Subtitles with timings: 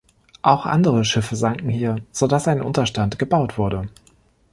[0.41, 3.87] Auch andere Schiffe sanken hier, so dass ein Unterstand gebaut wurde.